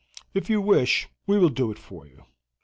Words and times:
If 0.33 0.49
you 0.49 0.61
wish, 0.61 1.09
we 1.27 1.37
will 1.37 1.49
do 1.49 1.69
it 1.69 1.77
for 1.77 2.07
you. 2.07 2.25